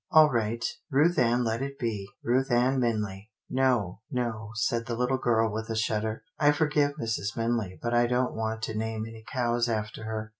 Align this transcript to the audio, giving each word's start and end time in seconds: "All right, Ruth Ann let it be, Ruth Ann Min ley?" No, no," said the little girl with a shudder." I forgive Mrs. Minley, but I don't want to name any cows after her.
"All 0.11 0.31
right, 0.31 0.65
Ruth 0.89 1.19
Ann 1.19 1.43
let 1.43 1.61
it 1.61 1.77
be, 1.77 2.07
Ruth 2.23 2.51
Ann 2.51 2.79
Min 2.79 3.03
ley?" 3.03 3.29
No, 3.51 3.99
no," 4.09 4.49
said 4.55 4.87
the 4.87 4.95
little 4.95 5.19
girl 5.19 5.51
with 5.53 5.69
a 5.69 5.75
shudder." 5.75 6.23
I 6.39 6.53
forgive 6.53 6.95
Mrs. 6.95 7.37
Minley, 7.37 7.77
but 7.79 7.93
I 7.93 8.07
don't 8.07 8.33
want 8.33 8.63
to 8.63 8.73
name 8.75 9.05
any 9.05 9.23
cows 9.31 9.69
after 9.69 10.05
her. 10.05 10.29